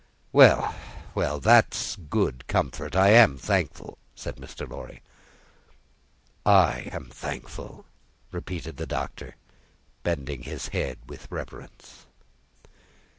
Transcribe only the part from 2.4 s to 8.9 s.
comfort. I am thankful!" said Mr. Lorry. "I am thankful!" repeated the